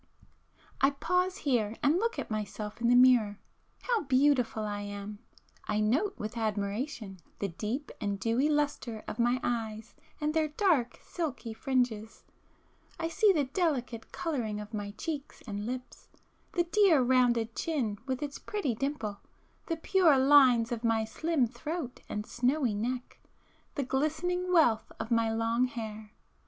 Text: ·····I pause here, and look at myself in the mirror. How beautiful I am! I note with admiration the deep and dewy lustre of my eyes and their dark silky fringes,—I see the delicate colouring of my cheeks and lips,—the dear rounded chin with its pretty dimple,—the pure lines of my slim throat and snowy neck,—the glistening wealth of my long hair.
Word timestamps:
·····I 0.89 0.89
pause 0.99 1.37
here, 1.45 1.75
and 1.83 1.97
look 1.99 2.17
at 2.17 2.31
myself 2.31 2.81
in 2.81 2.87
the 2.87 2.95
mirror. 2.95 3.37
How 3.83 4.01
beautiful 4.01 4.63
I 4.63 4.79
am! 4.81 5.19
I 5.67 5.79
note 5.79 6.17
with 6.17 6.37
admiration 6.37 7.17
the 7.37 7.49
deep 7.49 7.91
and 8.01 8.19
dewy 8.19 8.49
lustre 8.49 9.03
of 9.07 9.19
my 9.19 9.39
eyes 9.43 9.93
and 10.19 10.33
their 10.33 10.47
dark 10.47 10.97
silky 11.03 11.53
fringes,—I 11.53 13.09
see 13.09 13.31
the 13.31 13.43
delicate 13.43 14.11
colouring 14.11 14.59
of 14.59 14.73
my 14.73 14.89
cheeks 14.97 15.43
and 15.45 15.67
lips,—the 15.67 16.63
dear 16.63 17.03
rounded 17.03 17.55
chin 17.55 17.99
with 18.07 18.23
its 18.23 18.39
pretty 18.39 18.73
dimple,—the 18.73 19.77
pure 19.77 20.17
lines 20.17 20.71
of 20.71 20.83
my 20.83 21.05
slim 21.05 21.45
throat 21.45 21.99
and 22.09 22.25
snowy 22.25 22.73
neck,—the 22.73 23.83
glistening 23.83 24.51
wealth 24.51 24.91
of 24.99 25.11
my 25.11 25.31
long 25.31 25.65
hair. 25.67 26.11